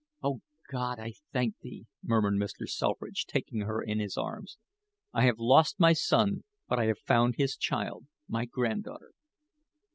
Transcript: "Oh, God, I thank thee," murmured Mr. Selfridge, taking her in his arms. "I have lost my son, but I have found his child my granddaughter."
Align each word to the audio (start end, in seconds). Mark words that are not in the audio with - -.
"Oh, 0.23 0.41
God, 0.71 0.97
I 0.99 1.13
thank 1.31 1.59
thee," 1.59 1.85
murmured 2.03 2.33
Mr. 2.33 2.67
Selfridge, 2.67 3.27
taking 3.27 3.59
her 3.59 3.83
in 3.83 3.99
his 3.99 4.17
arms. 4.17 4.57
"I 5.13 5.25
have 5.25 5.37
lost 5.37 5.79
my 5.79 5.93
son, 5.93 6.43
but 6.67 6.79
I 6.79 6.85
have 6.85 6.97
found 6.97 7.35
his 7.35 7.55
child 7.55 8.07
my 8.27 8.45
granddaughter." 8.45 9.11